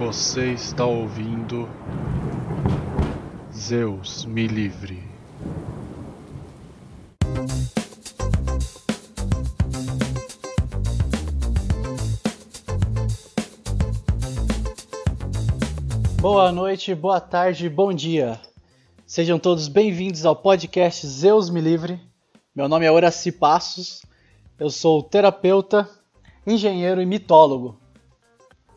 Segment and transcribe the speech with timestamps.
[0.00, 1.68] Você está ouvindo
[3.52, 5.04] Zeus me livre.
[16.18, 18.40] Boa noite, boa tarde, bom dia.
[19.06, 22.00] Sejam todos bem-vindos ao podcast Zeus Me Livre.
[22.54, 24.00] Meu nome é Horaci Passos,
[24.58, 25.86] eu sou terapeuta,
[26.46, 27.79] engenheiro e mitólogo.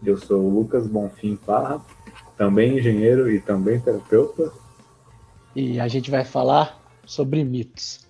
[0.05, 1.81] Eu sou o Lucas Bonfim Parra,
[2.37, 4.51] também engenheiro e também terapeuta.
[5.55, 8.05] E a gente vai falar sobre mitos.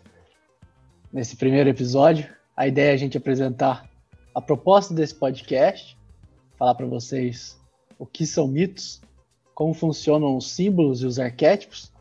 [1.12, 3.88] Nesse primeiro episódio, a ideia é a gente apresentar
[4.34, 5.98] a proposta desse podcast,
[6.58, 7.60] falar para vocês
[8.00, 9.00] o que são mitos,
[9.54, 11.92] como funcionam os símbolos e os arquétipos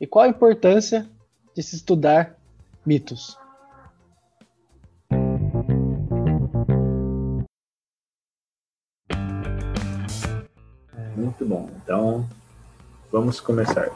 [0.00, 1.08] e qual a importância
[1.54, 2.36] de se estudar
[2.84, 3.38] mitos.
[11.38, 11.70] Muito bom.
[11.82, 12.26] Então,
[13.12, 13.90] vamos começar.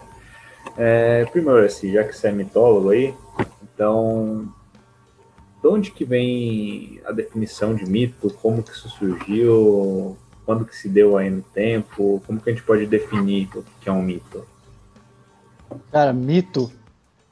[0.77, 3.14] É, primeiro, assim, já que você é mitólogo aí,
[3.62, 4.52] então,
[5.62, 8.28] de onde que vem a definição de mito?
[8.42, 10.19] Como que isso surgiu?
[10.44, 12.22] Quando que se deu aí no tempo?
[12.27, 14.47] Como que a gente pode definir o que é um mito?
[15.91, 16.70] Cara, mito.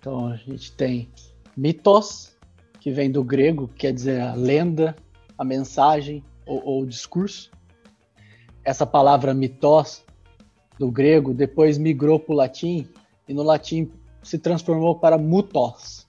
[0.00, 1.11] Então, a gente tem
[1.55, 2.33] mitos,
[2.81, 4.97] que vem do grego, que quer dizer a lenda,
[5.37, 7.50] a mensagem ou, ou discurso
[8.69, 10.05] essa palavra mitos
[10.79, 12.87] do grego depois migrou para o latim
[13.27, 13.91] e no latim
[14.23, 16.07] se transformou para mutos.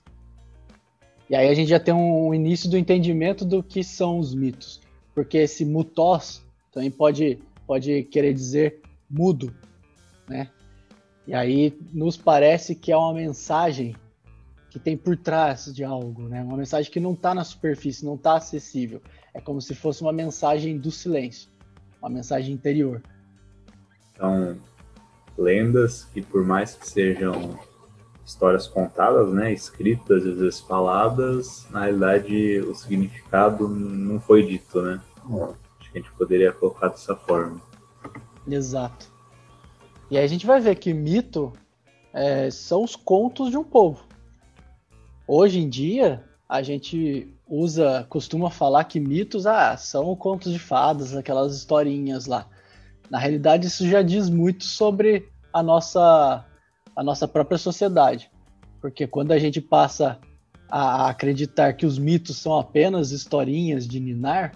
[1.30, 4.78] E aí a gente já tem um início do entendimento do que são os mitos,
[5.14, 9.54] porque esse mutos também pode pode querer dizer mudo,
[10.28, 10.50] né?
[11.26, 13.96] E aí nos parece que é uma mensagem
[14.68, 16.42] que tem por trás de algo, né?
[16.42, 19.00] Uma mensagem que não está na superfície, não está acessível.
[19.32, 21.49] É como se fosse uma mensagem do silêncio
[22.00, 23.02] uma mensagem interior.
[24.14, 24.56] Então,
[25.36, 27.58] lendas que por mais que sejam
[28.24, 35.00] histórias contadas, né, escritas, às vezes faladas, na realidade o significado não foi dito, né?
[35.80, 37.60] Acho que a gente poderia colocar dessa forma.
[38.48, 39.10] Exato.
[40.10, 41.52] E aí a gente vai ver que mito
[42.12, 44.04] é, são os contos de um povo.
[45.26, 51.14] Hoje em dia, a gente usa, costuma falar que mitos ah, são contos de fadas,
[51.14, 52.44] aquelas historinhas lá.
[53.08, 56.44] Na realidade, isso já diz muito sobre a nossa,
[56.96, 58.28] a nossa própria sociedade.
[58.80, 60.18] Porque quando a gente passa
[60.68, 64.52] a acreditar que os mitos são apenas historinhas de ninar,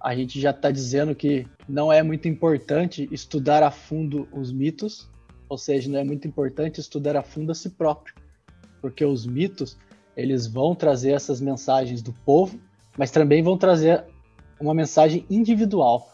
[0.00, 5.10] a gente já está dizendo que não é muito importante estudar a fundo os mitos,
[5.48, 8.14] ou seja, não é muito importante estudar a fundo a si próprio,
[8.80, 9.76] porque os mitos
[10.16, 12.58] eles vão trazer essas mensagens do povo,
[12.96, 14.04] mas também vão trazer
[14.60, 16.10] uma mensagem individual.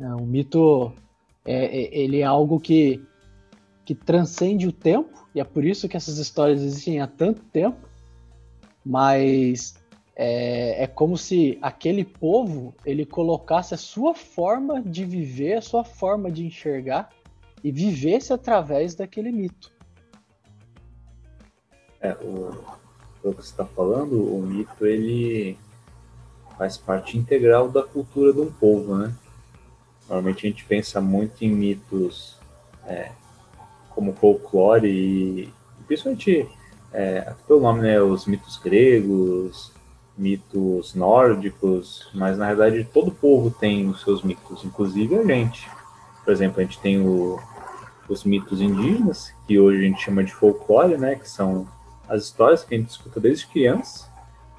[0.00, 0.92] É, o mito
[1.44, 3.02] é, é, ele é algo que,
[3.84, 7.88] que transcende o tempo, e é por isso que essas histórias existem há tanto tempo,
[8.84, 9.74] mas
[10.16, 15.84] é, é como se aquele povo ele colocasse a sua forma de viver, a sua
[15.84, 17.10] forma de enxergar
[17.62, 19.72] e vivesse através daquele mito.
[22.00, 22.83] É, o,
[23.24, 25.56] pelo que você está falando, o mito ele
[26.58, 29.14] faz parte integral da cultura de um povo, né?
[30.06, 32.36] Normalmente a gente pensa muito em mitos
[32.86, 33.10] é,
[33.88, 35.52] como folclore e
[35.86, 36.46] principalmente
[36.92, 39.72] é, pelo nome, né, os mitos gregos,
[40.18, 45.66] mitos nórdicos, mas na verdade todo povo tem os seus mitos, inclusive a gente.
[46.22, 47.40] Por exemplo, a gente tem o,
[48.06, 51.66] os mitos indígenas, que hoje a gente chama de folclore, né, que são
[52.08, 54.10] as histórias que a gente escuta desde criança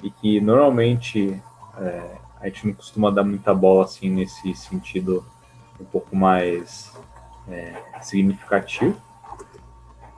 [0.01, 1.41] e que normalmente
[1.77, 5.25] é, a gente não costuma dar muita bola assim nesse sentido
[5.79, 6.91] um pouco mais
[7.47, 8.95] é, significativo.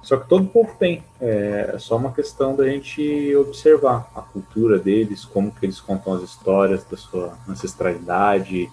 [0.01, 1.03] Só que todo povo tem.
[1.19, 6.13] É, é só uma questão da gente observar a cultura deles, como que eles contam
[6.13, 8.71] as histórias da sua ancestralidade,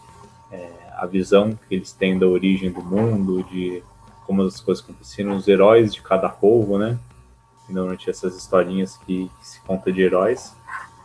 [0.53, 3.83] é, a visão que eles têm da origem do mundo, de
[4.25, 6.99] como as coisas aconteceram, os heróis de cada povo, né?
[7.73, 10.55] Normalmente essas historinhas que, que, se conta de heróis,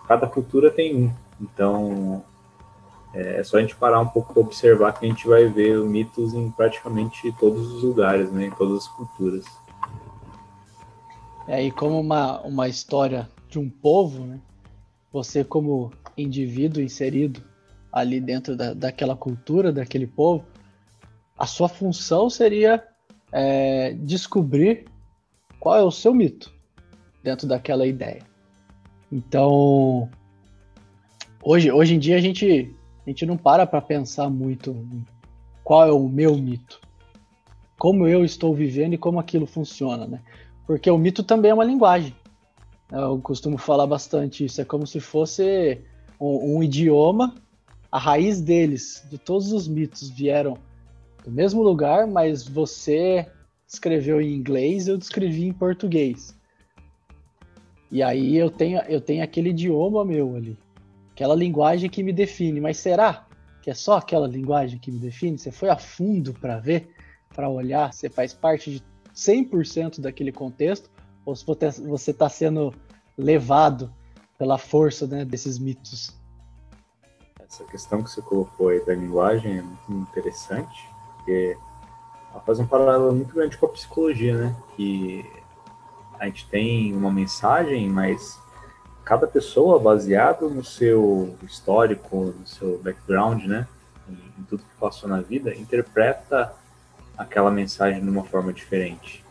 [0.07, 1.13] cada cultura tem um.
[1.39, 2.23] Então
[3.13, 5.79] é, é só a gente parar um pouco para observar que a gente vai ver
[5.79, 9.45] mitos em praticamente todos os lugares, né, em todas as culturas.
[11.47, 14.39] É, e como uma, uma história de um povo, né,
[15.11, 17.41] você como indivíduo inserido
[17.91, 20.45] ali dentro da, daquela cultura, daquele povo,
[21.37, 22.85] a sua função seria
[23.31, 24.85] é, descobrir
[25.59, 26.51] qual é o seu mito
[27.23, 28.23] dentro daquela ideia.
[29.11, 30.09] Então,
[31.43, 32.73] hoje, hoje em dia a gente,
[33.05, 34.75] a gente não para para pensar muito
[35.63, 36.79] qual é o meu mito.
[37.77, 40.21] como eu estou vivendo e como aquilo funciona, né?
[40.67, 42.13] Porque o mito também é uma linguagem.
[42.91, 44.59] Eu costumo falar bastante isso.
[44.61, 45.79] É como se fosse
[46.19, 47.33] um, um idioma.
[47.91, 50.57] A raiz deles, de todos os mitos, vieram
[51.23, 53.25] do mesmo lugar, mas você
[53.69, 56.35] escreveu em inglês, eu descrevi em português.
[57.91, 60.57] E aí eu tenho, eu tenho aquele idioma meu ali,
[61.11, 62.59] aquela linguagem que me define.
[62.59, 63.27] Mas será
[63.61, 65.37] que é só aquela linguagem que me define?
[65.37, 66.89] Você foi a fundo para ver,
[67.35, 67.93] para olhar?
[67.93, 68.83] Você faz parte de
[69.13, 70.89] 100% daquele contexto?
[71.25, 72.73] Ou se você está sendo
[73.15, 73.93] levado
[74.37, 76.17] pela força né, desses mitos?
[77.39, 80.87] Essa questão que você colocou aí da linguagem é muito interessante,
[81.17, 81.57] porque
[82.31, 84.55] ela faz um paralelo muito grande com a psicologia, né?
[84.75, 85.25] Que
[86.19, 88.39] a gente tem uma mensagem, mas
[89.09, 93.67] cada pessoa, baseado no seu histórico, no seu background, né,
[94.07, 96.53] em, tudo que passou na vida, interpreta
[97.17, 99.25] aquela mensagem de uma forma diferente.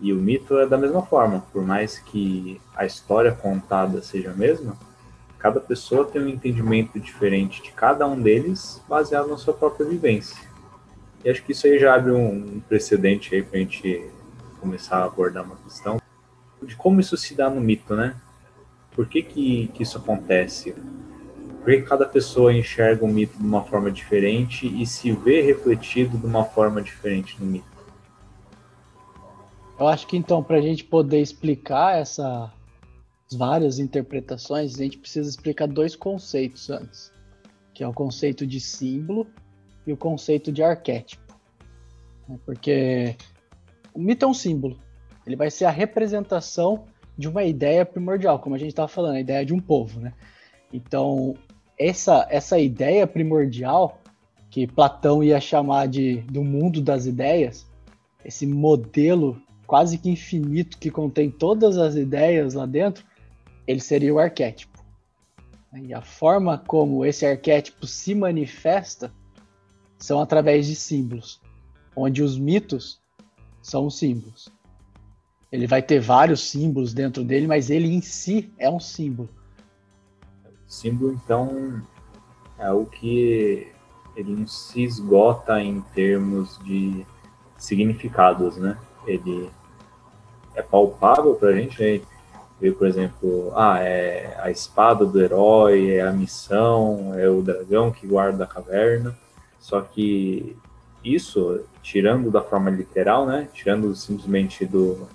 [0.00, 4.34] E o mito é da mesma forma, por mais que a história contada seja a
[4.34, 4.76] mesma,
[5.38, 10.49] cada pessoa tem um entendimento diferente de cada um deles, baseado na sua própria vivência.
[11.24, 14.10] E acho que isso aí já abre um precedente aí para a gente
[14.60, 16.00] começar a abordar uma questão
[16.62, 18.16] de como isso se dá no mito, né?
[18.92, 20.74] Por que, que, que isso acontece?
[21.62, 26.18] Por que cada pessoa enxerga o mito de uma forma diferente e se vê refletido
[26.18, 27.66] de uma forma diferente no mito?
[29.78, 32.50] Eu acho que então, para a gente poder explicar essas
[33.32, 37.12] várias interpretações, a gente precisa explicar dois conceitos antes,
[37.72, 39.26] que é o conceito de símbolo
[39.90, 41.22] e o conceito de arquétipo.
[42.46, 43.16] Porque
[43.92, 44.78] o mito é um símbolo,
[45.26, 46.84] ele vai ser a representação
[47.18, 50.14] de uma ideia primordial, como a gente estava falando, a ideia de um povo, né?
[50.72, 51.34] Então,
[51.78, 54.00] essa, essa ideia primordial,
[54.48, 57.68] que Platão ia chamar de do mundo das ideias,
[58.24, 63.04] esse modelo quase que infinito que contém todas as ideias lá dentro,
[63.66, 64.84] ele seria o arquétipo.
[65.72, 69.12] E a forma como esse arquétipo se manifesta
[70.00, 71.40] são através de símbolos,
[71.94, 73.00] onde os mitos
[73.62, 74.48] são os símbolos.
[75.52, 79.28] Ele vai ter vários símbolos dentro dele, mas ele em si é um símbolo.
[80.66, 81.82] Símbolo, então,
[82.58, 83.70] é o que
[84.16, 87.04] ele não se esgota em termos de
[87.58, 88.78] significados, né?
[89.06, 89.50] Ele
[90.54, 92.00] é palpável para a gente, né?
[92.60, 97.90] Ver, por exemplo, ah, é a espada do herói, é a missão, é o dragão
[97.90, 99.16] que guarda a caverna.
[99.60, 100.56] Só que
[101.04, 103.48] isso, tirando da forma literal, né?
[103.52, 105.06] Tirando simplesmente do,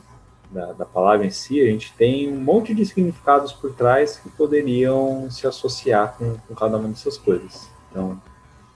[0.52, 4.30] da, da, palavra em si, a gente tem um monte de significados por trás que
[4.30, 7.68] poderiam se associar com, com cada uma dessas coisas.
[7.90, 8.22] Então,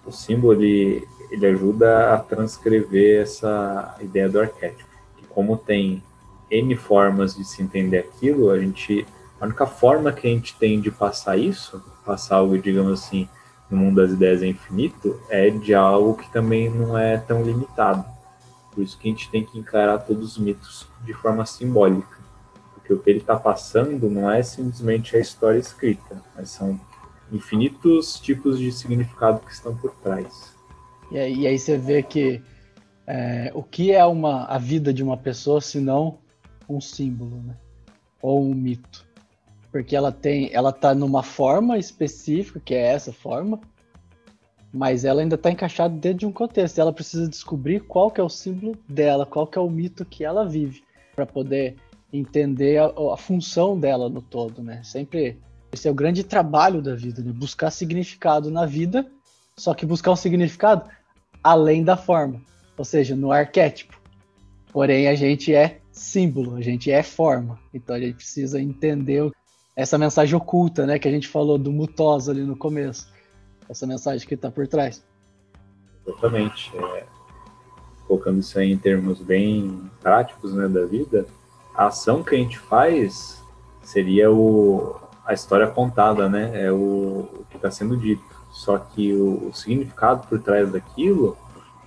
[0.06, 4.89] o símbolo ele, ele ajuda a transcrever essa ideia do arquétipo.
[5.18, 6.04] Que como tem
[6.50, 9.06] N formas de se entender aquilo, a gente.
[9.39, 13.30] A única forma que a gente tem de passar isso, passar algo, digamos assim,
[13.69, 18.04] no mundo das ideias é infinito, é de algo que também não é tão limitado.
[18.71, 22.18] Por isso que a gente tem que encarar todos os mitos de forma simbólica.
[22.74, 26.80] Porque o que ele está passando não é simplesmente a história escrita, mas são
[27.31, 30.56] infinitos tipos de significado que estão por trás.
[31.12, 32.41] E aí, e aí você vê que
[33.05, 36.20] é, o que é uma, a vida de uma pessoa se não
[36.67, 37.55] um símbolo, né?
[38.22, 39.09] Ou um mito.
[39.72, 43.60] Porque ela tem, ela tá numa forma específica, que é essa forma,
[44.74, 46.80] mas ela ainda está encaixada dentro de um contexto.
[46.80, 50.24] Ela precisa descobrir qual que é o símbolo dela, qual que é o mito que
[50.24, 50.84] ela vive,
[51.16, 51.76] para poder
[52.12, 54.82] entender a, a, função dela no todo, né?
[54.84, 55.38] Sempre
[55.72, 57.32] esse é o grande trabalho da vida, né?
[57.32, 59.06] Buscar significado na vida,
[59.56, 60.90] só que buscar um significado
[61.44, 62.42] além da forma,
[62.76, 64.00] ou seja, no arquétipo.
[64.72, 67.60] Porém, a gente é símbolo, a gente é forma.
[67.74, 69.32] Então a gente precisa entender
[69.79, 71.00] essa mensagem oculta, né?
[71.00, 73.09] Que a gente falou do mutosa ali no começo
[73.69, 75.05] essa mensagem que está por trás.
[76.05, 76.71] Exatamente.
[76.75, 77.05] É,
[78.05, 81.25] colocando isso aí em termos bem práticos né, da vida,
[81.74, 83.41] a ação que a gente faz
[83.81, 86.65] seria o, a história contada, né?
[86.65, 88.24] É o, o que está sendo dito.
[88.51, 91.38] Só que o, o significado por trás daquilo,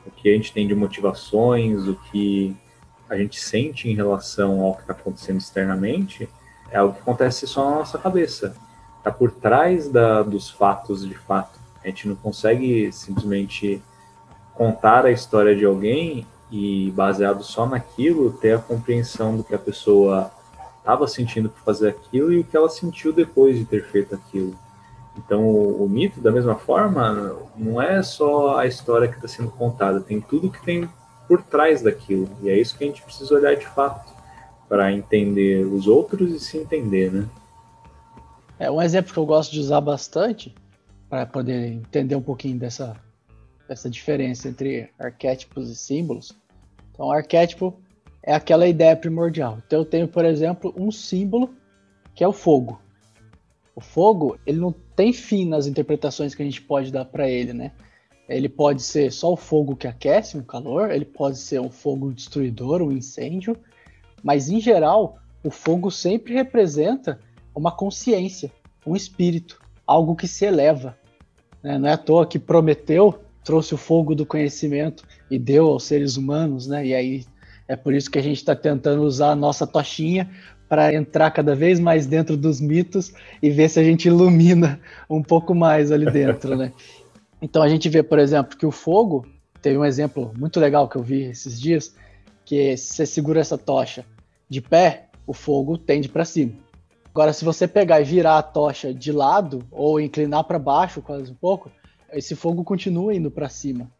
[0.07, 2.57] o que a gente tem de motivações, o que
[3.11, 6.27] a gente sente em relação ao que está acontecendo externamente,
[6.73, 8.57] é algo que acontece só na nossa cabeça.
[8.99, 11.61] Está por trás da, dos fatos de fato.
[11.85, 13.83] A gente não consegue simplesmente
[14.55, 19.59] contar a história de alguém e, baseado só naquilo, ter a compreensão do que a
[19.59, 20.31] pessoa
[20.79, 24.57] estava sentindo por fazer aquilo e o que ela sentiu depois de ter feito aquilo.
[25.17, 29.51] Então, o, o mito, da mesma forma, não é só a história que está sendo
[29.51, 30.89] contada, tem tudo que tem
[31.29, 32.29] por trás daquilo.
[32.43, 34.13] E é isso que a gente precisa olhar de fato
[34.73, 37.29] para entender os outros e se entender, né?
[38.59, 40.55] É um exemplo que eu gosto de usar bastante
[41.11, 42.97] para poder entender um pouquinho dessa,
[43.69, 46.35] dessa diferença entre arquétipos e símbolos.
[46.91, 47.79] Então, arquétipo
[48.23, 49.59] é aquela ideia primordial.
[49.67, 51.51] Então, eu tenho, por exemplo, um símbolo
[52.15, 52.81] que é o fogo.
[53.77, 57.53] O fogo, ele não tem fim nas interpretações que a gente pode dar para ele,
[57.53, 57.73] né?
[58.27, 62.11] Ele pode ser só o fogo que aquece, um calor, ele pode ser um fogo
[62.11, 63.55] destruidor, um incêndio,
[64.23, 67.19] mas em geral, o fogo sempre representa
[67.55, 68.51] uma consciência,
[68.87, 70.97] um espírito, algo que se eleva.
[71.63, 71.79] Né?
[71.79, 76.17] Não é à toa que Prometeu trouxe o fogo do conhecimento e deu aos seres
[76.17, 76.87] humanos, né?
[76.87, 77.25] E aí
[77.67, 80.31] é por isso que a gente está tentando usar a nossa tochinha
[80.69, 83.13] para entrar cada vez mais dentro dos mitos
[83.43, 86.73] e ver se a gente ilumina um pouco mais ali dentro, né?
[87.45, 89.27] Então a gente vê, por exemplo, que o fogo
[89.61, 91.93] teve um exemplo muito legal que eu vi esses dias,
[92.45, 94.05] que se você segura essa tocha
[94.53, 96.53] de pé, o fogo tende para cima.
[97.09, 101.33] Agora, se você pegar e virar a tocha de lado ou inclinar para baixo quase
[101.33, 101.71] um pouco,
[102.13, 103.91] esse fogo continua indo para cima.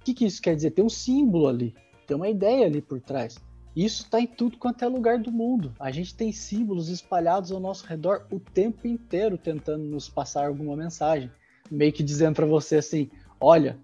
[0.00, 0.70] O que, que isso quer dizer?
[0.70, 1.74] Tem um símbolo ali,
[2.06, 3.38] tem uma ideia ali por trás.
[3.74, 5.74] Isso está em tudo quanto é lugar do mundo.
[5.80, 10.76] A gente tem símbolos espalhados ao nosso redor o tempo inteiro tentando nos passar alguma
[10.76, 11.28] mensagem,
[11.68, 13.76] meio que dizendo para você assim: olha,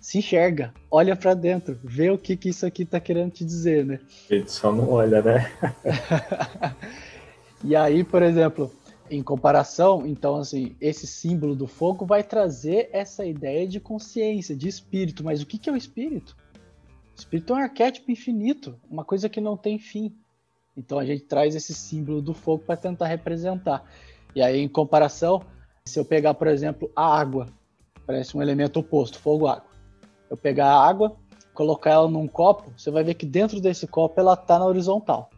[0.00, 3.84] se enxerga, olha para dentro, vê o que, que isso aqui está querendo te dizer,
[3.84, 4.00] né?
[4.28, 5.52] Ele só não olha, né?
[7.62, 8.72] e aí, por exemplo,
[9.10, 14.68] em comparação, então assim, esse símbolo do fogo vai trazer essa ideia de consciência, de
[14.68, 15.22] espírito.
[15.22, 16.36] Mas o que, que é o espírito?
[17.14, 20.14] espírito é um arquétipo infinito, uma coisa que não tem fim.
[20.76, 23.84] Então a gente traz esse símbolo do fogo para tentar representar.
[24.34, 25.42] E aí, em comparação,
[25.84, 27.46] se eu pegar, por exemplo, a água,
[28.06, 29.69] parece um elemento oposto, fogo-água.
[30.30, 31.16] Eu pegar a água,
[31.52, 35.28] colocar ela num copo, você vai ver que dentro desse copo ela está na horizontal.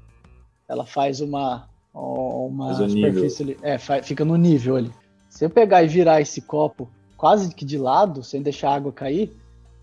[0.69, 4.93] Ela faz uma, uma superfície ali, é, fica no nível ali.
[5.29, 8.93] Se eu pegar e virar esse copo quase que de lado, sem deixar a água
[8.93, 9.33] cair,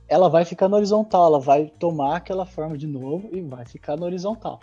[0.08, 3.98] ela vai ficar na horizontal, ela vai tomar aquela forma de novo e vai ficar
[3.98, 4.60] na horizontal.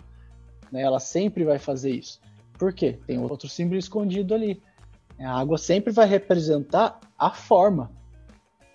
[0.71, 0.81] Né?
[0.81, 2.19] Ela sempre vai fazer isso.
[2.57, 2.99] Por quê?
[3.05, 4.61] Tem outro símbolo escondido ali.
[5.19, 7.89] A água sempre vai representar a forma.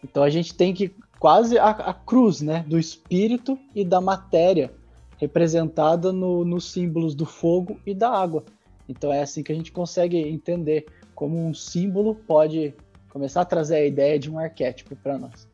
[0.02, 4.72] Então a gente tem que quase a, a cruz né, do espírito e da matéria
[5.18, 8.42] representada no, nos símbolos do fogo e da água.
[8.88, 12.74] Então é assim que a gente consegue entender como um símbolo pode
[13.08, 15.48] começar a trazer a ideia de um arquétipo para nós.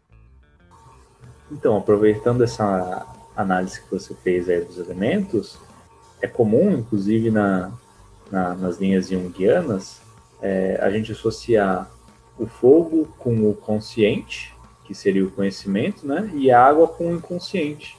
[1.52, 3.06] Então, aproveitando essa
[3.36, 5.58] análise que você fez aí dos elementos,
[6.22, 7.70] é comum, inclusive na,
[8.32, 10.00] na nas linhas junguianas,
[10.40, 11.90] é, a gente associar
[12.38, 14.56] o fogo com o consciente,
[14.88, 17.98] que seria o conhecimento, né, e a água com o inconsciente.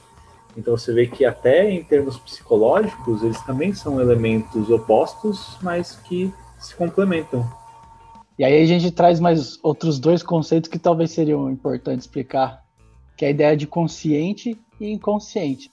[0.56, 6.34] Então você vê que até em termos psicológicos, eles também são elementos opostos, mas que
[6.58, 7.48] se complementam.
[8.36, 12.64] E aí a gente traz mais outros dois conceitos que talvez seriam importantes explicar
[13.16, 15.70] que é a ideia de consciente e inconsciente.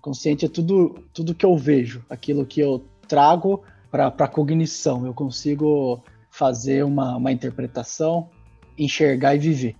[0.00, 5.06] Consciente é tudo, tudo que eu vejo, aquilo que eu trago para a cognição.
[5.06, 8.28] Eu consigo fazer uma, uma interpretação,
[8.78, 9.76] enxergar e viver.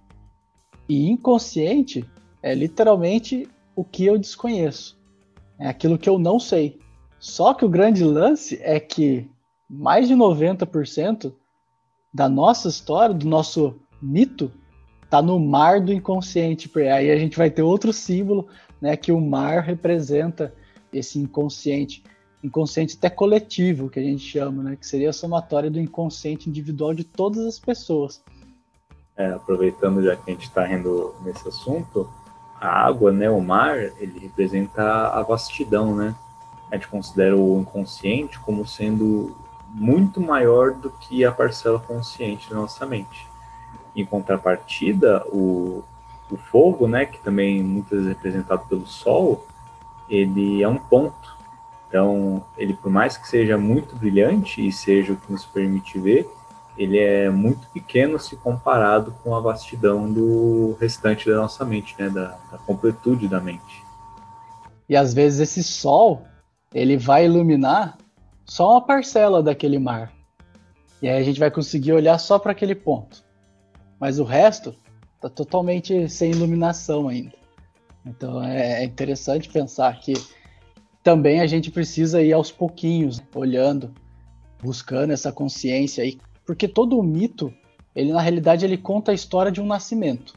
[0.91, 2.05] E inconsciente
[2.43, 4.99] é literalmente o que eu desconheço,
[5.57, 6.81] é aquilo que eu não sei.
[7.21, 9.31] Só que o grande lance é que
[9.69, 11.33] mais de 90%
[12.13, 14.51] da nossa história, do nosso mito,
[15.09, 16.69] tá no mar do inconsciente.
[16.81, 18.49] Aí a gente vai ter outro símbolo,
[18.81, 20.53] né, que o mar representa
[20.93, 22.03] esse inconsciente,
[22.43, 26.93] inconsciente até coletivo, que a gente chama, né, que seria a somatória do inconsciente individual
[26.93, 28.21] de todas as pessoas.
[29.21, 32.09] É, aproveitando já que a gente está indo nesse assunto,
[32.59, 36.15] a água, né, o mar, ele representa a vastidão, né?
[36.71, 39.37] A gente considera o inconsciente como sendo
[39.75, 43.29] muito maior do que a parcela consciente da nossa mente.
[43.95, 45.85] Em contrapartida, o,
[46.31, 49.47] o fogo, né, que também muitas vezes é representado pelo sol,
[50.09, 51.37] ele é um ponto.
[51.87, 56.27] Então, ele por mais que seja muito brilhante e seja o que nos permite ver,
[56.77, 62.09] ele é muito pequeno se comparado com a vastidão do restante da nossa mente, né,
[62.09, 63.83] da, da completude da mente.
[64.89, 66.23] E às vezes esse sol,
[66.75, 67.99] ele vai iluminar
[68.45, 70.13] só uma parcela daquele mar.
[71.03, 73.31] E aí a gente vai conseguir olhar só para aquele ponto
[74.01, 74.75] mas o resto
[75.17, 77.35] está totalmente sem iluminação ainda.
[78.05, 80.15] Então é, é interessante pensar que
[81.05, 83.95] também a gente precisa ir aos pouquinhos, olhando,
[84.63, 86.19] buscando essa consciência aí,
[86.51, 87.55] porque todo o mito,
[87.95, 90.35] ele na realidade ele conta a história de um nascimento.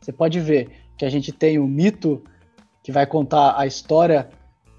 [0.00, 0.68] Você pode ver
[0.98, 2.24] que a gente tem o mito
[2.82, 4.28] que vai contar a história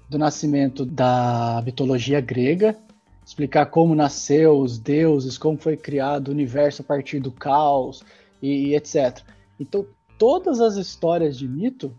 [0.06, 2.76] do nascimento da mitologia grega,
[3.24, 8.04] explicar como nasceu os deuses, como foi criado o universo a partir do caos
[8.42, 9.22] e, e etc.
[9.58, 9.86] Então,
[10.18, 11.90] todas as histórias de mito,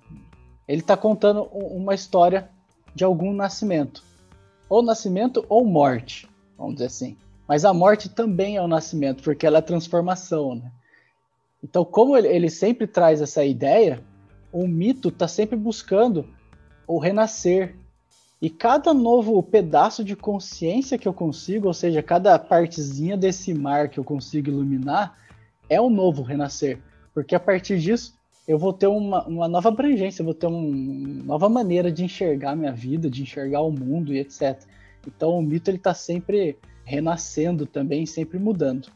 [0.68, 2.48] ele está contando uma história
[2.94, 4.04] de algum nascimento,
[4.70, 7.18] ou nascimento ou morte, vamos dizer assim.
[7.48, 10.72] Mas a morte também é o nascimento, porque ela é transformação, né?
[11.64, 14.04] Então, como ele, ele sempre traz essa ideia,
[14.52, 16.28] o mito está sempre buscando
[16.86, 17.76] o renascer,
[18.42, 23.90] e cada novo pedaço de consciência que eu consigo, ou seja, cada partezinha desse mar
[23.90, 25.18] que eu consigo iluminar,
[25.68, 26.80] é um novo renascer.
[27.14, 28.14] Porque a partir disso,
[28.48, 32.56] eu vou ter uma, uma nova abrangência, eu vou ter uma nova maneira de enxergar
[32.56, 34.62] minha vida, de enxergar o mundo e etc.
[35.06, 38.88] Então o mito ele está sempre renascendo também, sempre mudando.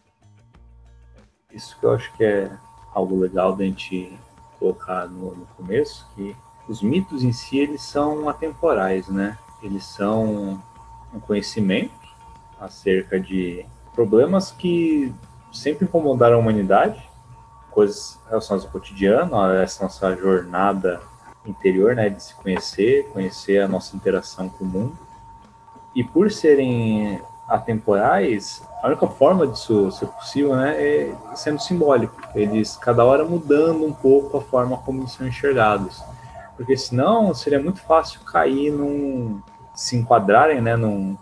[1.53, 2.49] Isso que eu acho que é
[2.93, 4.17] algo legal da gente
[4.57, 6.33] colocar no, no começo, que
[6.69, 9.37] os mitos em si eles são atemporais, né?
[9.61, 10.63] Eles são
[11.13, 11.91] um conhecimento
[12.57, 15.13] acerca de problemas que
[15.51, 17.03] sempre incomodaram a humanidade,
[17.71, 21.01] coisas relacionadas ao cotidiano, a essa nossa jornada
[21.45, 24.97] interior, né, de se conhecer, conhecer a nossa interação com o mundo.
[25.93, 32.15] E por serem atemporais, a única forma disso ser possível, né, é sendo simbólico.
[32.33, 36.01] Eles cada hora mudando um pouco a forma como são enxergados
[36.61, 39.41] porque senão seria muito fácil cair num.
[39.73, 41.17] se enquadrarem né, num,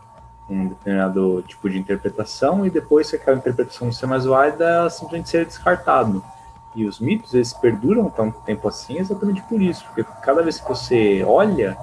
[0.50, 5.30] num determinado tipo de interpretação e depois, se aquela interpretação não ser mais válida, simplesmente
[5.30, 6.22] ser descartado.
[6.76, 10.68] E os mitos, eles perduram tanto tempo assim exatamente por isso, porque cada vez que
[10.68, 11.78] você olha,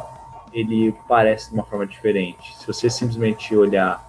[0.53, 2.57] ele parece de uma forma diferente.
[2.59, 4.06] Se você simplesmente olhar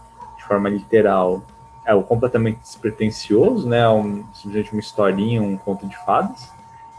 [0.48, 1.44] forma literal,
[1.86, 3.88] é o completamente despretensioso, né?
[3.88, 6.52] Um, simplesmente uma historinha, um conto de fadas.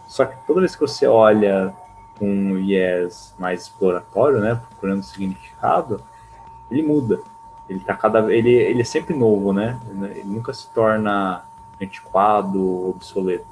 [0.06, 1.74] Só que toda vez que você olha
[2.18, 6.02] com um viés mais exploratório, né, procurando significado,
[6.70, 7.20] ele muda.
[7.68, 9.78] Ele tá cada ele ele é sempre novo, né?
[10.16, 11.44] Ele nunca se torna
[11.80, 13.46] antiquado, obsoleto.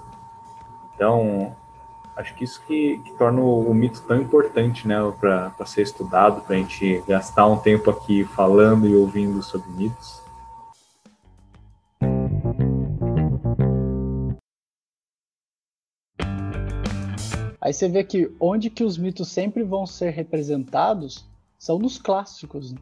[0.94, 1.54] Então,
[2.16, 6.40] acho que isso que, que torna o, o, mito tão importante, né, para ser estudado,
[6.40, 10.24] para a gente gastar um tempo aqui falando e ouvindo sobre mitos.
[17.60, 22.72] Aí você vê que onde que os mitos sempre vão ser representados são nos clássicos.
[22.72, 22.78] Né?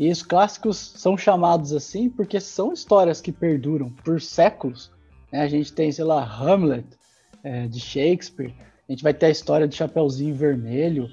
[0.00, 4.90] E os clássicos são chamados assim porque são histórias que perduram por séculos.
[5.32, 5.42] Né?
[5.42, 6.88] A gente tem, sei lá, Hamlet,
[7.42, 8.54] é, de Shakespeare.
[8.88, 11.08] A gente vai ter a história de Chapeuzinho Vermelho.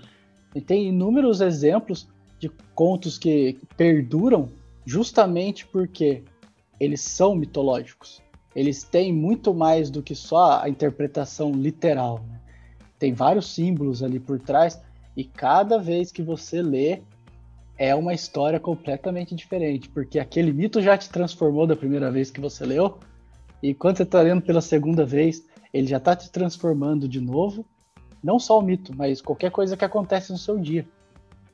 [0.56, 2.08] E tem inúmeros exemplos
[2.40, 4.50] de contos que perduram
[4.86, 6.24] justamente porque
[6.80, 8.22] eles são mitológicos.
[8.56, 12.24] Eles têm muito mais do que só a interpretação literal.
[12.28, 12.38] Né?
[13.00, 14.82] tem vários símbolos ali por trás
[15.16, 17.02] e cada vez que você lê
[17.78, 22.42] é uma história completamente diferente, porque aquele mito já te transformou da primeira vez que
[22.42, 22.98] você leu
[23.62, 27.66] e quando você está lendo pela segunda vez, ele já está te transformando de novo,
[28.24, 30.88] não só o mito, mas qualquer coisa que acontece no seu dia.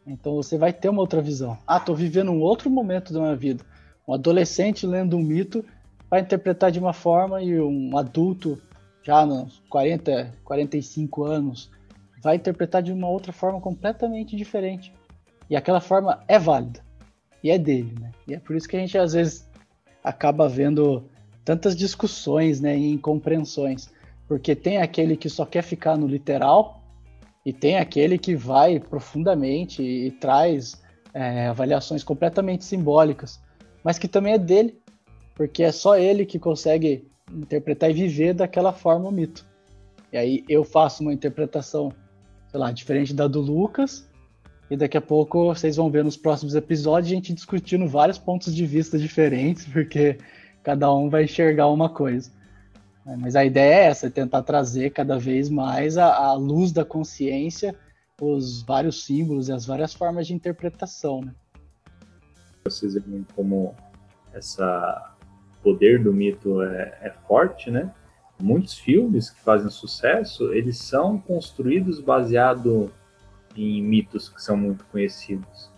[0.05, 1.57] Então você vai ter uma outra visão.
[1.65, 3.63] Ah, estou vivendo um outro momento da minha vida.
[4.07, 5.63] Um adolescente lendo um mito
[6.09, 8.61] vai interpretar de uma forma e um adulto
[9.01, 11.69] já nos 40, 45 anos,
[12.21, 14.93] vai interpretar de uma outra forma completamente diferente.
[15.49, 16.79] E aquela forma é válida.
[17.43, 18.11] E é dele, né?
[18.27, 19.49] E é por isso que a gente às vezes
[20.01, 21.03] acaba vendo
[21.43, 23.89] tantas discussões, né, e incompreensões,
[24.33, 26.81] porque tem aquele que só quer ficar no literal
[27.45, 30.81] e tem aquele que vai profundamente e, e traz
[31.13, 33.39] é, avaliações completamente simbólicas,
[33.83, 34.81] mas que também é dele,
[35.35, 39.45] porque é só ele que consegue interpretar e viver daquela forma o mito.
[40.11, 41.93] E aí eu faço uma interpretação,
[42.49, 44.09] sei lá, diferente da do Lucas,
[44.67, 48.55] e daqui a pouco vocês vão ver nos próximos episódios a gente discutindo vários pontos
[48.55, 50.17] de vista diferentes, porque
[50.63, 52.31] cada um vai enxergar uma coisa.
[53.05, 57.75] Mas a ideia é essa, é tentar trazer cada vez mais a luz da consciência,
[58.21, 61.21] os vários símbolos e as várias formas de interpretação.
[61.21, 61.33] Né?
[62.63, 63.75] Vocês veem como
[64.33, 65.13] essa
[65.61, 67.93] poder do mito é, é forte, né?
[68.41, 72.91] Muitos filmes que fazem sucesso, eles são construídos baseado
[73.55, 75.69] em mitos que são muito conhecidos.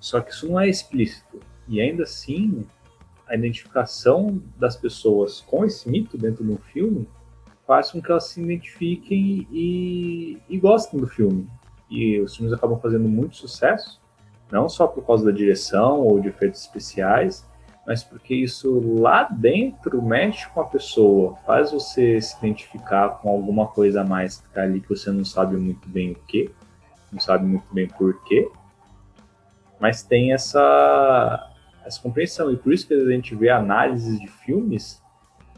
[0.00, 1.40] Só que isso não é explícito.
[1.68, 2.66] E ainda assim,
[3.28, 7.08] a identificação das pessoas com esse mito dentro de um filme
[7.66, 11.46] faz com que elas se identifiquem e, e gostem do filme.
[11.90, 14.00] E os filmes acabam fazendo muito sucesso,
[14.50, 17.46] não só por causa da direção ou de efeitos especiais,
[17.86, 23.66] mas porque isso lá dentro mexe com a pessoa, faz você se identificar com alguma
[23.66, 26.50] coisa a mais que tá ali que você não sabe muito bem o que,
[27.10, 28.50] não sabe muito bem porquê,
[29.80, 31.50] mas tem essa,
[31.88, 32.52] essa compreensão.
[32.52, 35.02] E por isso que a gente vê análises de filmes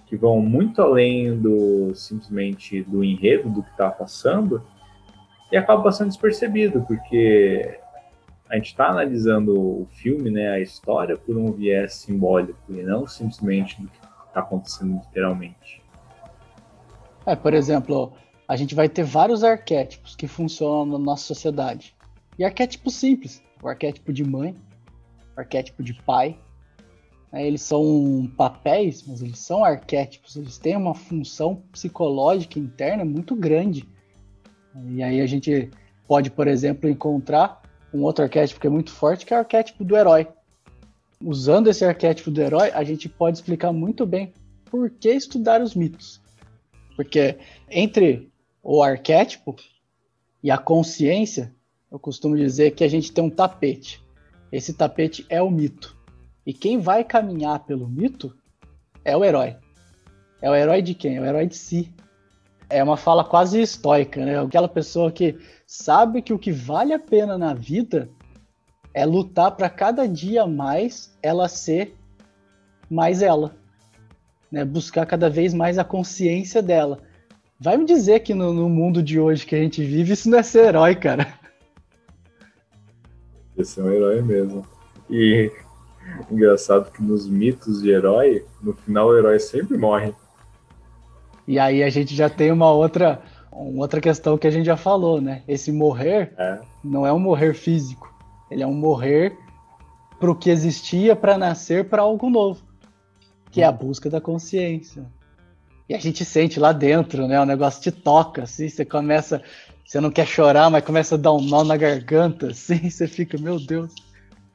[0.07, 4.63] que vão muito além do simplesmente do enredo do que está passando
[5.53, 7.79] e acaba passando despercebido, porque
[8.49, 13.07] a gente está analisando o filme, né, a história, por um viés simbólico e não
[13.07, 15.81] simplesmente do que está acontecendo literalmente.
[17.25, 18.13] É, por exemplo,
[18.49, 21.95] a gente vai ter vários arquétipos que funcionam na nossa sociedade.
[22.37, 24.57] E arquétipos simples, o arquétipo de mãe,
[25.37, 26.39] arquétipo de pai.
[27.33, 27.47] Né?
[27.47, 33.89] Eles são papéis, mas eles são arquétipos, eles têm uma função psicológica interna muito grande.
[34.89, 35.71] E aí a gente
[36.07, 37.63] pode, por exemplo, encontrar
[37.93, 40.29] um outro arquétipo que é muito forte, que é o arquétipo do herói.
[41.23, 44.33] Usando esse arquétipo do herói, a gente pode explicar muito bem
[44.65, 46.21] por que estudar os mitos.
[46.97, 47.37] Porque
[47.69, 48.31] entre
[48.63, 49.57] o arquétipo
[50.43, 51.55] e a consciência,
[51.91, 54.03] eu costumo dizer que a gente tem um tapete.
[54.53, 55.97] Esse tapete é o mito.
[56.45, 58.35] E quem vai caminhar pelo mito
[59.05, 59.57] é o herói.
[60.43, 61.17] É o herói de quem?
[61.17, 61.93] É o herói de si.
[62.69, 64.41] É uma fala quase estoica, né?
[64.41, 68.09] Aquela pessoa que sabe que o que vale a pena na vida
[68.95, 71.97] é lutar para cada dia mais ela ser
[72.89, 73.55] mais ela,
[74.51, 74.65] né?
[74.65, 76.99] Buscar cada vez mais a consciência dela.
[77.59, 80.39] Vai me dizer que no, no mundo de hoje que a gente vive isso não
[80.39, 81.39] é ser herói, cara.
[83.61, 84.67] Esse é um herói mesmo.
[85.09, 85.51] E
[86.31, 90.15] engraçado que nos mitos de herói, no final o herói sempre morre.
[91.47, 93.21] E aí a gente já tem uma outra,
[93.53, 95.43] uma outra questão que a gente já falou, né?
[95.49, 96.61] Esse morrer é.
[96.83, 98.13] não é um morrer físico,
[98.51, 99.37] ele é um morrer
[100.19, 102.63] para o que existia para nascer para algo novo,
[103.51, 105.05] que é a busca da consciência.
[105.89, 107.41] E a gente sente lá dentro, né?
[107.41, 109.43] O negócio te toca, assim, você começa,
[109.91, 113.37] você não quer chorar, mas começa a dar um nó na garganta, assim, você fica,
[113.37, 113.93] meu Deus.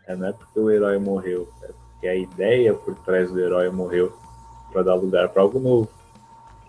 [0.08, 3.70] É, não é porque o herói morreu, é porque a ideia por trás do herói
[3.70, 4.18] morreu
[4.72, 5.92] para dar lugar para algo novo.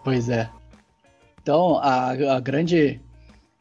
[0.03, 0.51] Pois é.
[1.41, 3.01] Então, a, a grande,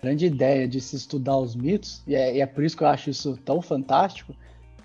[0.02, 2.88] grande ideia de se estudar os mitos, e é, e é por isso que eu
[2.88, 4.36] acho isso tão fantástico,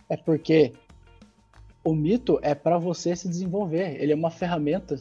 [0.07, 0.75] é porque
[1.83, 3.97] o mito é para você se desenvolver.
[3.99, 4.97] Ele é uma ferramenta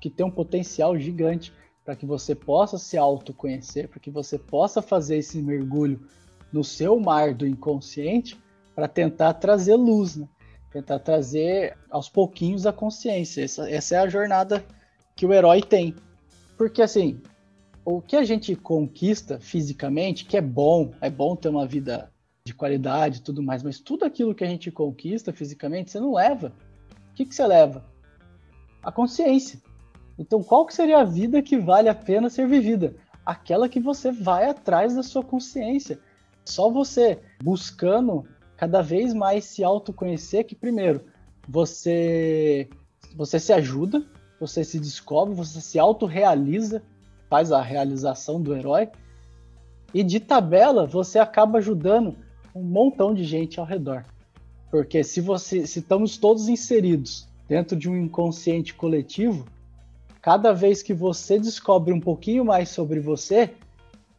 [0.00, 1.52] que tem um potencial gigante
[1.84, 6.00] para que você possa se autoconhecer, para que você possa fazer esse mergulho
[6.52, 8.40] no seu mar do inconsciente
[8.74, 10.28] para tentar trazer luz, né?
[10.72, 13.44] tentar trazer aos pouquinhos a consciência.
[13.44, 14.64] Essa, essa é a jornada
[15.14, 15.94] que o herói tem.
[16.56, 17.20] Porque assim,
[17.84, 22.10] o que a gente conquista fisicamente, que é bom, é bom ter uma vida
[22.44, 26.14] de qualidade e tudo mais, mas tudo aquilo que a gente conquista fisicamente, você não
[26.14, 26.52] leva.
[27.10, 27.84] O que, que você leva?
[28.82, 29.60] A consciência.
[30.18, 32.94] Então, qual que seria a vida que vale a pena ser vivida?
[33.24, 35.98] Aquela que você vai atrás da sua consciência.
[36.44, 38.24] Só você buscando
[38.56, 41.04] cada vez mais se autoconhecer que primeiro
[41.48, 42.68] você
[43.16, 44.04] você se ajuda,
[44.40, 46.82] você se descobre, você se autorrealiza,
[47.28, 48.88] faz a realização do herói.
[49.92, 52.16] E de tabela, você acaba ajudando
[52.54, 54.04] um montão de gente ao redor.
[54.70, 59.46] Porque se você se estamos todos inseridos dentro de um inconsciente coletivo,
[60.24, 63.50] cada vez que você descobre um pouquinho mais sobre você,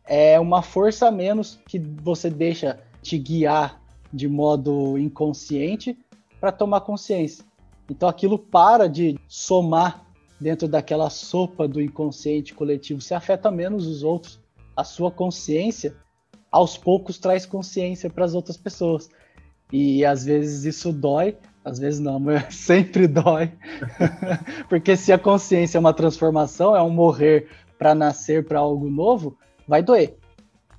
[0.05, 3.81] é uma força a menos que você deixa te guiar
[4.13, 5.97] de modo inconsciente
[6.39, 7.43] para tomar consciência.
[7.89, 10.05] Então aquilo para de somar
[10.39, 14.39] dentro daquela sopa do inconsciente coletivo, se afeta menos os outros.
[14.77, 15.97] A sua consciência,
[16.51, 19.09] aos poucos, traz consciência para as outras pessoas.
[19.73, 23.51] E às vezes isso dói, às vezes não, mas sempre dói.
[24.69, 29.35] Porque se a consciência é uma transformação, é um morrer para nascer para algo novo,
[29.67, 30.15] vai doer.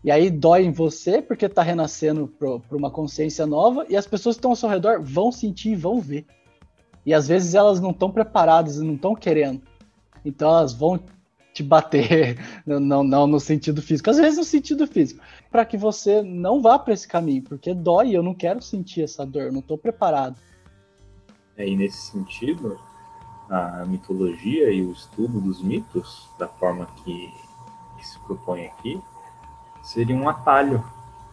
[0.04, 4.36] E aí dói em você porque está renascendo para uma consciência nova e as pessoas
[4.36, 6.24] que estão ao seu redor vão sentir e vão ver.
[7.04, 9.62] E às vezes elas não estão preparadas não estão querendo.
[10.24, 11.00] Então elas vão
[11.52, 15.20] te bater, não, não no sentido físico, às vezes no sentido físico,
[15.50, 19.26] para que você não vá para esse caminho, porque dói, eu não quero sentir essa
[19.26, 20.36] dor, eu não estou preparado.
[21.56, 22.78] É, e nesse sentido,
[23.48, 27.32] a mitologia e o estudo dos mitos, da forma que,
[28.00, 29.02] se propõe aqui,
[29.82, 30.84] seria um atalho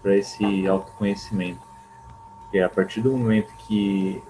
[0.01, 1.61] para esse autoconhecimento.
[2.41, 4.23] Porque a partir do momento que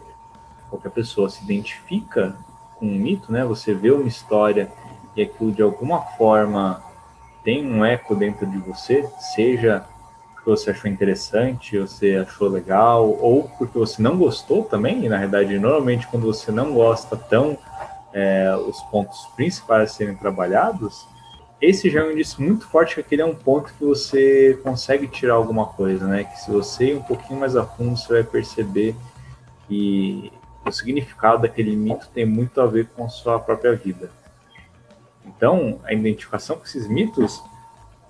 [0.70, 2.36] qualquer pessoa se identifica
[2.76, 3.46] com um mito, né?
[3.46, 4.72] Você vê uma história
[5.16, 6.84] e aquilo de alguma forma
[7.44, 9.88] tem um eco dentro de você, seja
[10.44, 15.18] porque você achou interessante, você achou legal, ou porque você não gostou também, e na
[15.18, 17.58] realidade, normalmente quando você não gosta tão
[18.12, 21.08] é, os pontos principais a serem trabalhados,
[21.62, 25.08] esse já é um indício muito forte que aquele é um ponto que você consegue
[25.08, 26.26] tirar alguma coisa, né?
[26.26, 28.94] Que se você ir um pouquinho mais a fundo, você vai perceber
[29.66, 30.30] que
[30.66, 34.12] o significado daquele mito tem muito a ver com a sua própria vida.
[35.26, 37.42] Então, a identificação com esses mitos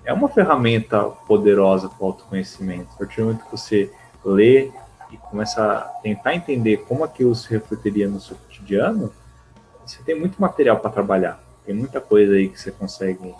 [0.05, 2.89] é uma ferramenta poderosa para o autoconhecimento.
[2.95, 3.91] A partir do momento que você
[4.23, 4.71] lê
[5.11, 9.13] e começa a tentar entender como aquilo se refletiria no seu cotidiano,
[9.85, 11.41] você tem muito material para trabalhar.
[11.65, 13.33] Tem muita coisa aí que você consegue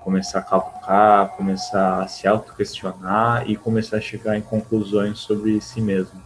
[0.00, 5.80] começar a calcular, começar a se auto-questionar e começar a chegar em conclusões sobre si
[5.80, 6.20] mesmo.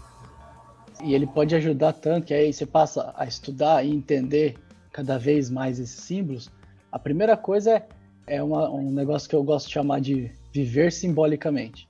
[1.02, 4.56] E ele pode ajudar tanto que aí você passa a estudar e entender
[4.90, 6.50] cada vez mais esses símbolos.
[6.90, 7.86] A primeira coisa é,
[8.26, 11.88] é uma, um negócio que eu gosto de chamar de viver simbolicamente.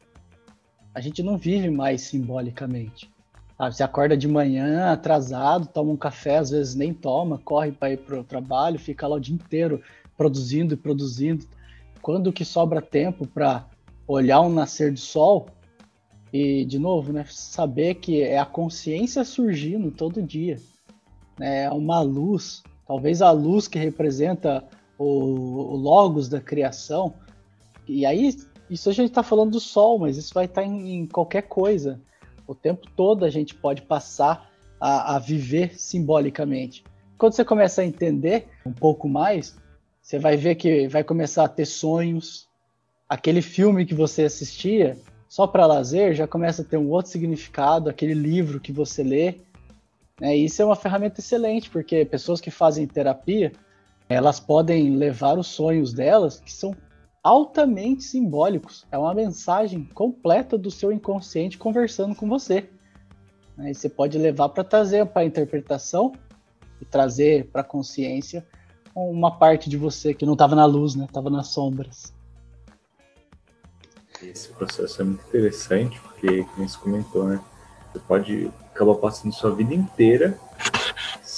[0.94, 3.10] A gente não vive mais simbolicamente.
[3.56, 3.74] Sabe?
[3.74, 7.98] Você acorda de manhã atrasado, toma um café, às vezes nem toma, corre para ir
[7.98, 9.82] para o trabalho, fica lá o dia inteiro
[10.16, 11.46] produzindo e produzindo.
[12.02, 13.66] Quando que sobra tempo para
[14.06, 15.48] olhar um nascer do sol
[16.32, 20.60] e, de novo, né, saber que é a consciência surgindo todo dia.
[21.38, 24.64] Né, é uma luz, talvez a luz que representa
[24.98, 27.14] o, o logos da criação.
[27.86, 28.36] E aí,
[28.68, 31.42] isso a gente está falando do sol, mas isso vai estar tá em, em qualquer
[31.42, 32.00] coisa
[32.46, 36.84] o tempo todo a gente pode passar a, a viver simbolicamente.
[37.18, 39.56] Quando você começa a entender um pouco mais,
[40.00, 42.46] você vai ver que vai começar a ter sonhos.
[43.08, 44.96] Aquele filme que você assistia
[45.28, 47.90] só para lazer já começa a ter um outro significado.
[47.90, 49.36] Aquele livro que você lê.
[50.20, 50.36] Né?
[50.36, 53.52] Isso é uma ferramenta excelente, porque pessoas que fazem terapia
[54.08, 56.76] elas podem levar os sonhos delas, que são
[57.22, 58.86] altamente simbólicos.
[58.90, 62.68] É uma mensagem completa do seu inconsciente conversando com você.
[63.58, 66.12] Aí você pode levar para trazer para a interpretação
[66.80, 68.46] e trazer para a consciência
[68.94, 71.04] uma parte de você que não estava na luz, né?
[71.04, 72.14] Estava nas sombras.
[74.22, 77.40] Esse processo é muito interessante porque, como você comentou, né?
[77.92, 80.38] Você pode acabar passando sua vida inteira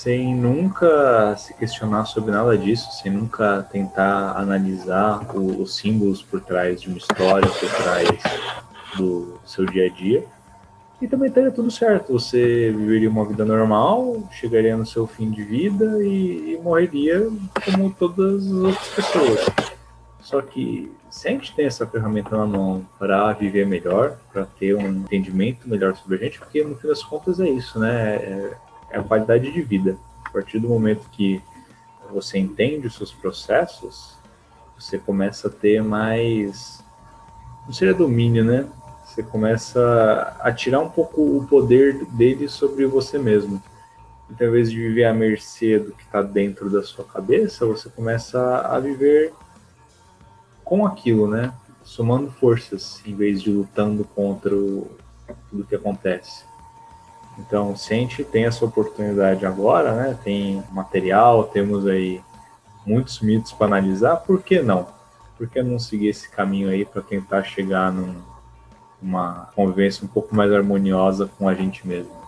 [0.02, 6.40] sem nunca se questionar sobre nada disso, sem nunca tentar analisar o, os símbolos por
[6.40, 8.08] trás de uma história, por trás
[8.96, 10.24] do seu dia a dia.
[11.02, 12.12] E também estaria tudo certo.
[12.12, 17.28] Você viveria uma vida normal, chegaria no seu fim de vida e, e morreria
[17.64, 19.46] como todas as outras pessoas.
[20.20, 24.76] Só que se a gente tem essa ferramenta na mão para viver melhor, para ter
[24.76, 28.14] um entendimento melhor sobre a gente, porque no fim das contas é isso, né?
[28.14, 29.96] É, é a qualidade de vida.
[30.24, 31.42] A partir do momento que
[32.10, 34.16] você entende os seus processos,
[34.78, 36.82] você começa a ter mais.
[37.66, 38.66] Não seria domínio, né?
[39.04, 43.62] Você começa a tirar um pouco o poder dele sobre você mesmo.
[44.30, 47.88] Então, ao invés de viver à mercê do que está dentro da sua cabeça, você
[47.88, 49.32] começa a viver
[50.62, 51.52] com aquilo, né?
[51.82, 54.90] Somando forças, em vez de lutando contra o,
[55.50, 56.44] tudo que acontece.
[57.38, 62.20] Então, se a gente tem essa oportunidade agora, né, tem material, temos aí
[62.84, 64.88] muitos mitos para analisar, por que não?
[65.36, 67.94] Por que não seguir esse caminho aí para tentar chegar
[69.00, 72.18] numa convivência um pouco mais harmoniosa com a gente mesmo?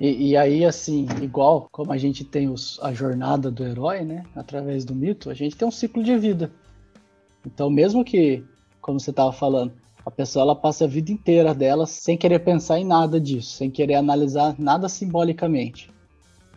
[0.00, 4.24] E, e, aí, assim, igual como a gente tem os, a jornada do herói, né?
[4.36, 6.52] Através do mito, a gente tem um ciclo de vida.
[7.46, 8.42] Então, mesmo que,
[8.80, 9.72] como você estava falando,
[10.04, 13.70] a pessoa ela passa a vida inteira dela sem querer pensar em nada disso, sem
[13.70, 15.90] querer analisar nada simbolicamente.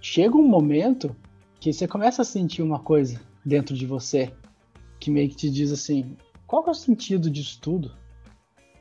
[0.02, 1.15] Chega um momento
[1.60, 4.32] que você começa a sentir uma coisa dentro de você
[5.00, 7.91] que meio que te diz assim: qual é o sentido disso tudo?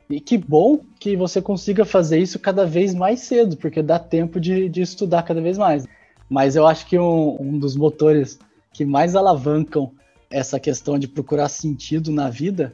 [0.09, 4.39] E que bom que você consiga fazer isso cada vez mais cedo, porque dá tempo
[4.39, 5.85] de, de estudar cada vez mais.
[6.29, 8.39] Mas eu acho que um, um dos motores
[8.73, 9.91] que mais alavancam
[10.29, 12.73] essa questão de procurar sentido na vida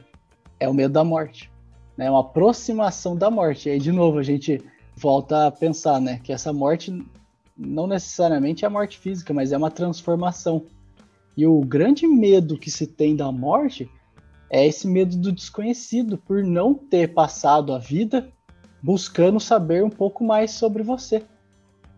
[0.58, 1.50] é o medo da morte.
[1.96, 2.10] É né?
[2.10, 3.68] uma aproximação da morte.
[3.68, 4.60] E aí, de novo, a gente
[4.96, 6.92] volta a pensar né, que essa morte
[7.56, 10.66] não necessariamente é a morte física, mas é uma transformação.
[11.36, 13.88] E o grande medo que se tem da morte
[14.50, 18.32] é esse medo do desconhecido, por não ter passado a vida
[18.82, 21.18] buscando saber um pouco mais sobre você.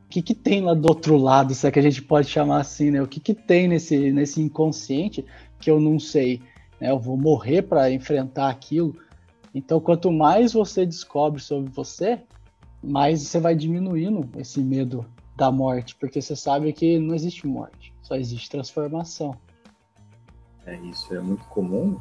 [0.07, 2.61] O que, que tem lá do outro lado, se é que a gente pode chamar
[2.61, 3.03] assim, né?
[3.03, 5.25] O que, que tem nesse, nesse inconsciente
[5.59, 6.43] que eu não sei.
[6.81, 6.91] Né?
[6.91, 8.97] Eu vou morrer para enfrentar aquilo.
[9.55, 12.21] Então, quanto mais você descobre sobre você,
[12.83, 17.93] mais você vai diminuindo esse medo da morte, porque você sabe que não existe morte,
[18.03, 19.35] só existe transformação.
[20.65, 21.99] É isso, é muito comum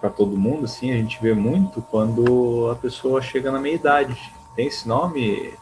[0.00, 4.16] para todo mundo, sim, a gente vê muito quando a pessoa chega na meia idade.
[4.54, 5.52] Tem esse nome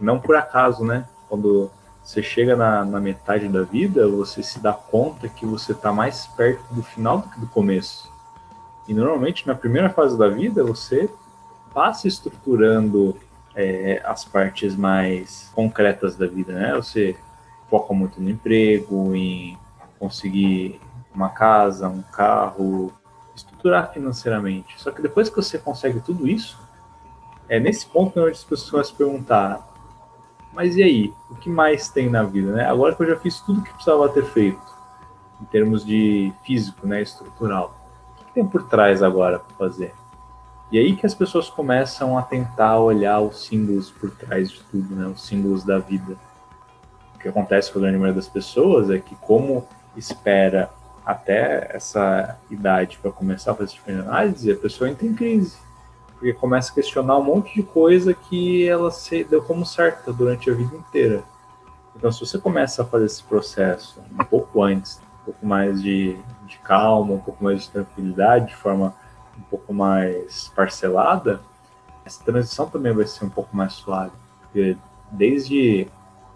[0.00, 1.08] não por acaso, né?
[1.28, 1.70] Quando
[2.06, 6.24] você chega na, na metade da vida, você se dá conta que você está mais
[6.28, 8.08] perto do final do que do começo.
[8.86, 11.10] E normalmente na primeira fase da vida você
[11.74, 13.16] passa estruturando
[13.56, 16.76] é, as partes mais concretas da vida, né?
[16.76, 17.16] Você
[17.68, 19.58] foca muito no emprego, em
[19.98, 20.80] conseguir
[21.12, 22.92] uma casa, um carro,
[23.34, 24.80] estruturar financeiramente.
[24.80, 26.56] Só que depois que você consegue tudo isso,
[27.48, 29.75] é nesse ponto onde as pessoas a se perguntar:
[30.56, 31.14] mas e aí?
[31.30, 32.64] O que mais tem na vida, né?
[32.64, 34.58] Agora que eu já fiz tudo que precisava ter feito,
[35.38, 37.78] em termos de físico, né, estrutural,
[38.14, 39.92] o que tem por trás agora para fazer?
[40.72, 44.96] E aí que as pessoas começam a tentar olhar os símbolos por trás de tudo,
[44.96, 46.16] né, os símbolos da vida.
[47.14, 50.70] O que acontece com a grande maioria das pessoas é que, como espera
[51.04, 55.14] até essa idade para começar a fazer esse tipo de análise, a pessoa entra em
[55.14, 55.65] crise.
[56.18, 60.50] Porque começa a questionar um monte de coisa que ela se deu como certa durante
[60.50, 61.22] a vida inteira.
[61.94, 66.16] Então, se você começa a fazer esse processo um pouco antes, um pouco mais de,
[66.46, 68.94] de calma, um pouco mais de tranquilidade, de forma
[69.38, 71.40] um pouco mais parcelada,
[72.04, 74.12] essa transição também vai ser um pouco mais suave.
[74.42, 74.76] Porque
[75.10, 75.88] desde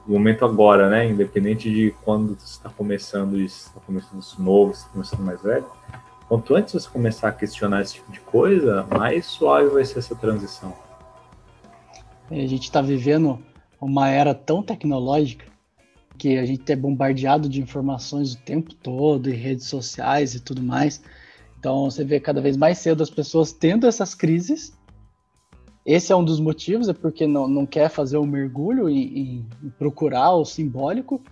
[0.06, 1.08] o momento agora, né?
[1.08, 5.66] Independente de quando você está começando isso, está começando isso novo, está começando mais velho.
[6.30, 10.14] Quanto antes você começar a questionar esse tipo de coisa, mais suave vai ser essa
[10.14, 10.72] transição.
[12.30, 13.38] A gente está vivendo
[13.80, 15.46] uma era tão tecnológica
[16.16, 20.62] que a gente é bombardeado de informações o tempo todo, em redes sociais e tudo
[20.62, 21.02] mais.
[21.58, 24.72] Então você vê cada vez mais cedo as pessoas tendo essas crises
[25.84, 29.44] esse é um dos motivos, é porque não, não quer fazer o um mergulho e,
[29.78, 31.22] procurar o simbólico,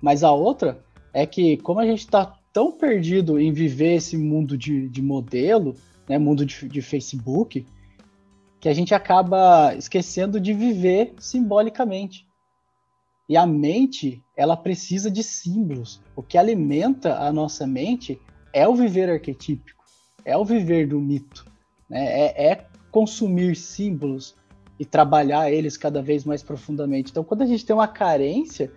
[0.00, 4.56] mas a outra é que, como a gente está tão perdido em viver esse mundo
[4.56, 5.76] de, de modelo,
[6.08, 7.66] né, mundo de, de Facebook,
[8.58, 12.26] que a gente acaba esquecendo de viver simbolicamente.
[13.28, 16.00] E a mente, ela precisa de símbolos.
[16.16, 18.18] O que alimenta a nossa mente
[18.54, 19.84] é o viver arquetípico,
[20.24, 21.44] é o viver do mito.
[21.90, 22.06] Né?
[22.06, 24.34] É, é consumir símbolos
[24.80, 27.10] e trabalhar eles cada vez mais profundamente.
[27.10, 28.72] Então, quando a gente tem uma carência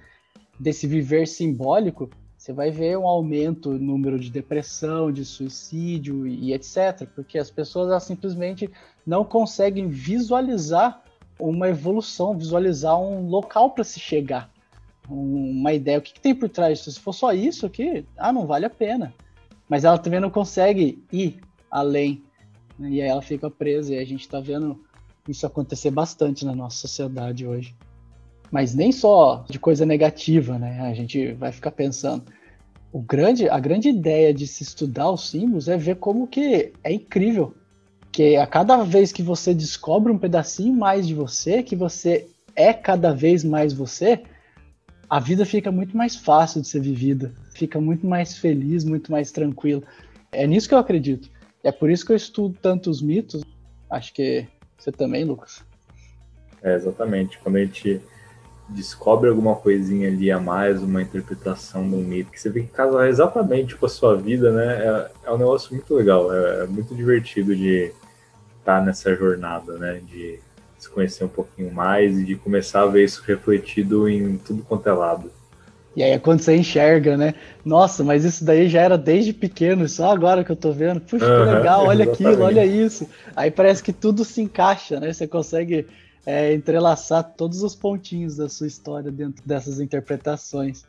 [0.60, 6.54] desse viver simbólico, você vai ver um aumento no número de depressão, de suicídio e,
[6.54, 7.06] etc.
[7.14, 8.70] Porque as pessoas elas simplesmente
[9.06, 11.04] não conseguem visualizar
[11.38, 14.50] uma evolução, visualizar um local para se chegar,
[15.10, 16.00] uma ideia.
[16.00, 16.94] O que, que tem por trás disso?
[16.94, 19.14] Se for só isso aqui, ah, não vale a pena.
[19.68, 22.24] Mas ela também não consegue ir além
[22.80, 22.90] né?
[22.90, 24.82] E aí ela fica presa, e a gente está vendo
[25.28, 27.76] isso acontecer bastante na nossa sociedade hoje.
[28.52, 30.82] Mas nem só de coisa negativa, né?
[30.82, 32.24] A gente vai ficar pensando.
[32.92, 36.92] O grande, a grande ideia de se estudar os símbolos é ver como que é
[36.92, 37.54] incrível.
[38.12, 42.74] Que a cada vez que você descobre um pedacinho mais de você, que você é
[42.74, 44.24] cada vez mais você,
[45.10, 49.32] a vida fica muito mais fácil de ser vivida, fica muito mais feliz, muito mais
[49.32, 49.84] tranquilo.
[50.32, 51.30] É nisso que eu acredito.
[51.64, 53.44] É por isso que eu estudo tantos mitos.
[53.90, 55.64] Acho que você também, Lucas.
[56.64, 57.40] É, exatamente.
[57.40, 58.02] Quando a gente
[58.70, 63.08] descobre alguma coisinha ali a mais, uma interpretação do mito, que você vê que casa
[63.08, 64.78] exatamente com a sua vida, né?
[64.78, 67.92] É, é um negócio muito legal, é, é muito divertido de
[68.60, 70.02] estar tá nessa jornada, né?
[70.08, 70.40] De
[70.78, 74.88] se conhecer um pouquinho mais e de começar a ver isso refletido em tudo quanto
[74.88, 75.32] é lado.
[75.96, 77.34] E aí é quando você enxerga, né?
[77.66, 81.02] Nossa, mas isso daí já era desde pequeno, só agora que eu tô vendo.
[81.02, 82.24] Puxa, que legal, olha exatamente.
[82.30, 83.10] aquilo, olha isso.
[83.36, 85.12] Aí parece que tudo se encaixa, né?
[85.12, 85.88] Você consegue
[86.30, 90.86] é, entrelaçar todos os pontinhos da sua história dentro dessas interpretações.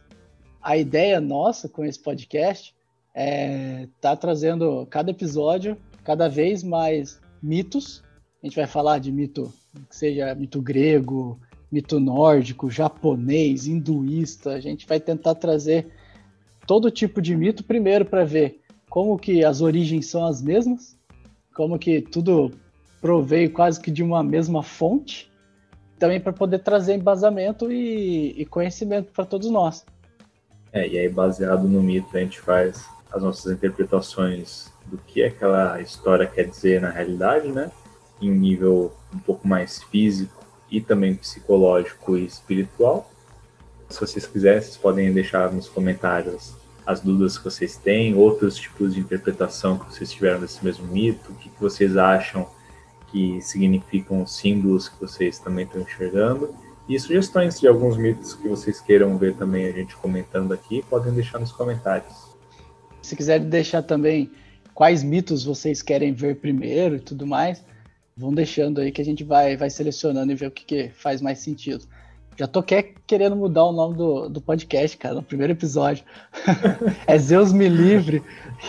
[0.63, 2.75] A ideia nossa com esse podcast
[3.15, 8.05] é tá trazendo cada episódio cada vez mais mitos.
[8.43, 9.51] A gente vai falar de mito,
[9.89, 11.41] que seja mito grego,
[11.73, 14.51] mito nórdico, japonês, hinduísta.
[14.51, 15.87] A gente vai tentar trazer
[16.67, 20.99] todo tipo de mito primeiro para ver como que as origens são as mesmas,
[21.55, 22.53] como que tudo
[23.01, 25.30] proveio quase que de uma mesma fonte,
[26.01, 29.85] também para poder trazer embasamento e, e conhecimento para todos nós.
[30.73, 35.81] É, e aí baseado no mito a gente faz as nossas interpretações do que aquela
[35.81, 37.71] história quer dizer na realidade, né?
[38.21, 43.11] Em nível um pouco mais físico e também psicológico e espiritual.
[43.89, 46.55] Se vocês quiserem, vocês podem deixar nos comentários
[46.87, 51.33] as dúvidas que vocês têm, outros tipos de interpretação que vocês tiveram desse mesmo mito,
[51.33, 52.49] o que, que vocês acham
[53.11, 56.55] que significam os símbolos que vocês também estão enxergando.
[56.89, 61.13] E sugestões de alguns mitos que vocês queiram ver também a gente comentando aqui, podem
[61.13, 62.31] deixar nos comentários.
[63.03, 64.31] Se quiserem deixar também
[64.75, 67.63] quais mitos vocês querem ver primeiro e tudo mais,
[68.17, 71.21] vão deixando aí que a gente vai, vai selecionando e ver o que, que faz
[71.21, 71.85] mais sentido.
[72.37, 76.05] Já tô quer, querendo mudar o nome do, do podcast, cara, no primeiro episódio.
[77.07, 78.23] é Zeus me livre.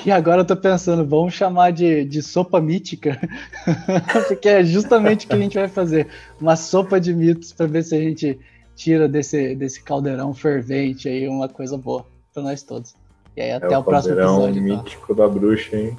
[0.06, 3.18] E agora eu tô pensando, vamos chamar de, de sopa mítica.
[4.28, 6.08] Porque é justamente o que a gente vai fazer.
[6.40, 8.38] Uma sopa de mitos para ver se a gente
[8.76, 12.94] tira desse, desse caldeirão fervente aí uma coisa boa para nós todos.
[13.38, 14.68] E aí É até o o, próximo caldeirão episódio.
[14.68, 14.84] tá?
[14.84, 15.98] mítico da bruxa, hein?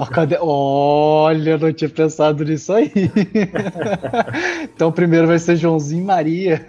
[0.00, 2.90] Ó, cadê- Olha, não tinha pensado nisso aí.
[4.74, 6.64] então primeiro vai ser Joãozinho e Maria.